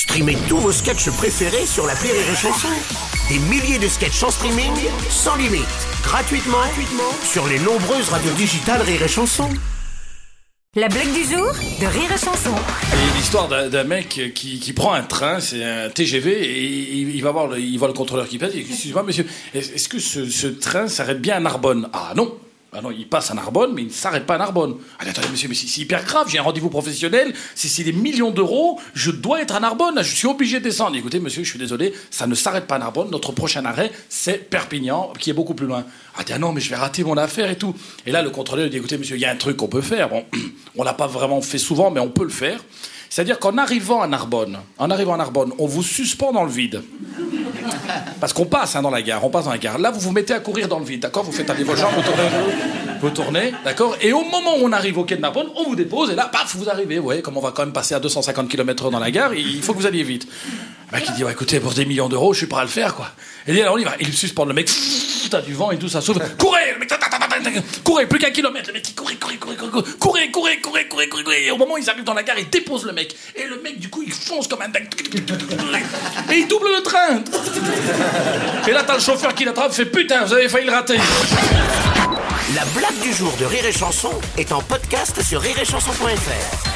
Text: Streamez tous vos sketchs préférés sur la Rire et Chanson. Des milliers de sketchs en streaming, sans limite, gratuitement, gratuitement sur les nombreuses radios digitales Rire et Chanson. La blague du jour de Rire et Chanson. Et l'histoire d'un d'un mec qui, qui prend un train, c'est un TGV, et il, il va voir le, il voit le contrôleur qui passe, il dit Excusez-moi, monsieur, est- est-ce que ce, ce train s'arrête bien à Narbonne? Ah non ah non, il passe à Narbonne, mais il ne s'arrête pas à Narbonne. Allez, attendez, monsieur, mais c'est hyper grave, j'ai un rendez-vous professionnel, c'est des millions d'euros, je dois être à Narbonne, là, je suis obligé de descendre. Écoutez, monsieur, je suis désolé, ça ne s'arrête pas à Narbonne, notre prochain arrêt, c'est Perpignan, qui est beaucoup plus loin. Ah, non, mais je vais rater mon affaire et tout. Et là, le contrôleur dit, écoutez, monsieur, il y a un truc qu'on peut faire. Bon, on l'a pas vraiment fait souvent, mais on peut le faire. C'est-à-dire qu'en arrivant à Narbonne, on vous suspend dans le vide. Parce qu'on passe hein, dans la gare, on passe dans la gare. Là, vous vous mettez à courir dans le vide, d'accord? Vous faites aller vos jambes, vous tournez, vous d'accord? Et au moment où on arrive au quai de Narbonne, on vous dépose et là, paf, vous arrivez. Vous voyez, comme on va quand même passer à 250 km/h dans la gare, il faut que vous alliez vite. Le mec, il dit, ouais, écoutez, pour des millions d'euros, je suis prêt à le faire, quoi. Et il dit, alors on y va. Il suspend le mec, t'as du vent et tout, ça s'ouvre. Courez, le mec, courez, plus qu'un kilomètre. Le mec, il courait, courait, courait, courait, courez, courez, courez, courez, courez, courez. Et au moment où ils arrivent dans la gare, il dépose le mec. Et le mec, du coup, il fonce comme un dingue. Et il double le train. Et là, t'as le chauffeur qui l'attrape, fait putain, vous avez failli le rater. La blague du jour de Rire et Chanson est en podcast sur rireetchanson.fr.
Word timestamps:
Streamez 0.00 0.36
tous 0.48 0.56
vos 0.56 0.72
sketchs 0.72 1.10
préférés 1.10 1.66
sur 1.66 1.86
la 1.86 1.92
Rire 1.92 2.14
et 2.14 2.34
Chanson. 2.34 2.68
Des 3.28 3.38
milliers 3.38 3.78
de 3.78 3.86
sketchs 3.86 4.22
en 4.22 4.30
streaming, 4.30 4.72
sans 5.10 5.36
limite, 5.36 5.60
gratuitement, 6.02 6.56
gratuitement 6.56 7.10
sur 7.22 7.46
les 7.46 7.58
nombreuses 7.58 8.08
radios 8.08 8.32
digitales 8.32 8.80
Rire 8.80 9.02
et 9.02 9.08
Chanson. 9.08 9.48
La 10.74 10.88
blague 10.88 11.12
du 11.12 11.24
jour 11.24 11.52
de 11.80 11.86
Rire 11.86 12.10
et 12.14 12.18
Chanson. 12.18 12.54
Et 12.94 13.16
l'histoire 13.18 13.48
d'un 13.48 13.68
d'un 13.68 13.84
mec 13.84 14.08
qui, 14.34 14.58
qui 14.58 14.72
prend 14.72 14.94
un 14.94 15.02
train, 15.02 15.38
c'est 15.40 15.62
un 15.62 15.90
TGV, 15.90 16.30
et 16.32 16.62
il, 16.62 17.14
il 17.14 17.22
va 17.22 17.32
voir 17.32 17.48
le, 17.48 17.58
il 17.60 17.76
voit 17.78 17.88
le 17.88 17.94
contrôleur 17.94 18.26
qui 18.26 18.38
passe, 18.38 18.52
il 18.54 18.64
dit 18.64 18.70
Excusez-moi, 18.72 19.02
monsieur, 19.02 19.26
est- 19.54 19.74
est-ce 19.74 19.88
que 19.90 19.98
ce, 19.98 20.30
ce 20.30 20.46
train 20.46 20.88
s'arrête 20.88 21.20
bien 21.20 21.36
à 21.36 21.40
Narbonne? 21.40 21.90
Ah 21.92 22.12
non 22.16 22.38
ah 22.72 22.80
non, 22.80 22.92
il 22.92 23.08
passe 23.08 23.32
à 23.32 23.34
Narbonne, 23.34 23.72
mais 23.74 23.82
il 23.82 23.88
ne 23.88 23.92
s'arrête 23.92 24.26
pas 24.26 24.36
à 24.36 24.38
Narbonne. 24.38 24.76
Allez, 25.00 25.10
attendez, 25.10 25.28
monsieur, 25.28 25.48
mais 25.48 25.56
c'est 25.56 25.80
hyper 25.80 26.04
grave, 26.04 26.28
j'ai 26.28 26.38
un 26.38 26.42
rendez-vous 26.42 26.70
professionnel, 26.70 27.34
c'est 27.56 27.82
des 27.82 27.92
millions 27.92 28.30
d'euros, 28.30 28.78
je 28.94 29.10
dois 29.10 29.42
être 29.42 29.56
à 29.56 29.60
Narbonne, 29.60 29.96
là, 29.96 30.02
je 30.02 30.14
suis 30.14 30.28
obligé 30.28 30.60
de 30.60 30.64
descendre. 30.64 30.96
Écoutez, 30.96 31.18
monsieur, 31.18 31.42
je 31.42 31.50
suis 31.50 31.58
désolé, 31.58 31.92
ça 32.10 32.28
ne 32.28 32.34
s'arrête 32.36 32.68
pas 32.68 32.76
à 32.76 32.78
Narbonne, 32.78 33.10
notre 33.10 33.32
prochain 33.32 33.64
arrêt, 33.64 33.90
c'est 34.08 34.48
Perpignan, 34.48 35.12
qui 35.18 35.30
est 35.30 35.32
beaucoup 35.32 35.54
plus 35.54 35.66
loin. 35.66 35.84
Ah, 36.16 36.38
non, 36.38 36.52
mais 36.52 36.60
je 36.60 36.70
vais 36.70 36.76
rater 36.76 37.02
mon 37.02 37.16
affaire 37.16 37.50
et 37.50 37.56
tout. 37.56 37.74
Et 38.06 38.12
là, 38.12 38.22
le 38.22 38.30
contrôleur 38.30 38.70
dit, 38.70 38.76
écoutez, 38.76 38.98
monsieur, 38.98 39.16
il 39.16 39.20
y 39.20 39.24
a 39.24 39.30
un 39.32 39.36
truc 39.36 39.56
qu'on 39.56 39.68
peut 39.68 39.80
faire. 39.80 40.08
Bon, 40.08 40.24
on 40.76 40.84
l'a 40.84 40.94
pas 40.94 41.08
vraiment 41.08 41.40
fait 41.40 41.58
souvent, 41.58 41.90
mais 41.90 42.00
on 42.00 42.10
peut 42.10 42.24
le 42.24 42.30
faire. 42.30 42.62
C'est-à-dire 43.08 43.40
qu'en 43.40 43.58
arrivant 43.58 44.02
à 44.02 44.06
Narbonne, 44.06 44.58
on 44.78 45.66
vous 45.66 45.82
suspend 45.82 46.32
dans 46.32 46.44
le 46.44 46.50
vide. 46.50 46.82
Parce 48.20 48.32
qu'on 48.32 48.46
passe 48.46 48.76
hein, 48.76 48.82
dans 48.82 48.90
la 48.90 49.02
gare, 49.02 49.24
on 49.24 49.30
passe 49.30 49.44
dans 49.44 49.50
la 49.50 49.58
gare. 49.58 49.78
Là, 49.78 49.90
vous 49.90 50.00
vous 50.00 50.12
mettez 50.12 50.34
à 50.34 50.40
courir 50.40 50.68
dans 50.68 50.78
le 50.78 50.84
vide, 50.84 51.00
d'accord? 51.00 51.24
Vous 51.24 51.32
faites 51.32 51.48
aller 51.50 51.64
vos 51.64 51.76
jambes, 51.76 51.92
vous 53.00 53.10
tournez, 53.10 53.50
vous 53.50 53.56
d'accord? 53.64 53.96
Et 54.00 54.12
au 54.12 54.22
moment 54.24 54.56
où 54.58 54.64
on 54.64 54.72
arrive 54.72 54.98
au 54.98 55.04
quai 55.04 55.16
de 55.16 55.20
Narbonne, 55.20 55.48
on 55.56 55.64
vous 55.64 55.76
dépose 55.76 56.10
et 56.10 56.14
là, 56.14 56.28
paf, 56.30 56.54
vous 56.56 56.68
arrivez. 56.68 56.98
Vous 56.98 57.04
voyez, 57.04 57.22
comme 57.22 57.36
on 57.36 57.40
va 57.40 57.52
quand 57.52 57.62
même 57.62 57.72
passer 57.72 57.94
à 57.94 58.00
250 58.00 58.48
km/h 58.48 58.90
dans 58.90 58.98
la 58.98 59.10
gare, 59.10 59.34
il 59.34 59.62
faut 59.62 59.72
que 59.72 59.78
vous 59.78 59.86
alliez 59.86 60.02
vite. 60.02 60.26
Le 60.92 60.98
mec, 60.98 61.06
il 61.08 61.14
dit, 61.14 61.24
ouais, 61.24 61.32
écoutez, 61.32 61.60
pour 61.60 61.72
des 61.72 61.84
millions 61.84 62.08
d'euros, 62.08 62.32
je 62.32 62.38
suis 62.38 62.46
prêt 62.46 62.60
à 62.60 62.64
le 62.64 62.70
faire, 62.70 62.94
quoi. 62.94 63.10
Et 63.46 63.52
il 63.52 63.54
dit, 63.54 63.62
alors 63.62 63.74
on 63.74 63.78
y 63.78 63.84
va. 63.84 63.92
Il 64.00 64.12
suspend 64.12 64.44
le 64.44 64.54
mec, 64.54 64.70
t'as 65.30 65.40
du 65.40 65.54
vent 65.54 65.70
et 65.70 65.78
tout, 65.78 65.88
ça 65.88 66.00
s'ouvre. 66.00 66.20
Courez, 66.36 66.72
le 66.74 66.80
mec, 66.80 66.88
courez, 67.84 68.06
plus 68.06 68.18
qu'un 68.18 68.30
kilomètre. 68.30 68.68
Le 68.68 68.74
mec, 68.74 68.88
il 68.88 68.94
courait, 68.94 69.16
courait, 69.16 69.36
courait, 69.36 69.56
courait, 69.56 69.82
courez, 69.98 70.30
courez, 70.30 70.60
courez, 70.60 70.88
courez, 70.88 71.08
courez, 71.08 71.24
courez. 71.24 71.46
Et 71.46 71.50
au 71.50 71.56
moment 71.56 71.74
où 71.74 71.78
ils 71.78 71.90
arrivent 71.90 72.04
dans 72.04 72.14
la 72.14 72.22
gare, 72.22 72.38
il 72.38 72.48
dépose 72.48 72.84
le 72.84 72.92
mec. 72.92 73.14
Et 73.36 73.44
le 73.44 73.60
mec, 73.60 73.78
du 73.78 73.88
coup, 73.88 74.02
il 74.02 74.12
fonce 74.12 74.48
comme 74.48 74.62
un 74.62 74.68
dingue. 74.68 74.88
Et 76.30 76.38
il 76.38 76.48
double 76.48 76.68
le 76.76 76.82
train. 76.82 77.22
Et 78.68 78.72
là, 78.72 78.84
t'as 78.84 78.94
le 78.94 79.00
chauffeur 79.00 79.34
qui 79.34 79.44
l'attrape, 79.44 79.72
fait 79.72 79.86
putain, 79.86 80.24
vous 80.24 80.32
avez 80.32 80.48
failli 80.48 80.66
le 80.66 80.72
rater. 80.72 80.98
La 82.54 82.64
blague 82.76 82.98
du 83.02 83.12
jour 83.12 83.32
de 83.38 83.44
Rire 83.44 83.64
et 83.64 83.72
Chanson 83.72 84.10
est 84.36 84.52
en 84.52 84.60
podcast 84.60 85.22
sur 85.22 85.40
rireetchanson.fr. 85.40 86.69